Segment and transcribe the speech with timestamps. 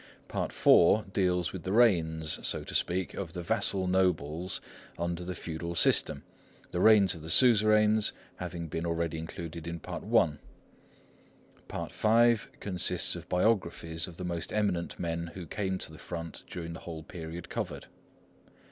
[0.27, 4.59] Part IV deals with the reigns, so to speak, of the vassal nobles
[4.97, 6.23] under the feudal system,
[6.71, 10.39] the reigns of the suzerains having been already included in Part I.
[11.67, 16.41] Part V consists of biographies of the most eminent men who came to the front
[16.49, 17.85] during the whole period covered.